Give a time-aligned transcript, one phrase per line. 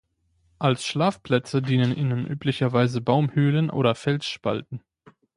[0.57, 4.83] Als Schlafplätze dienen ihnen üblicherweise Baumhöhlen oder Felsspalten.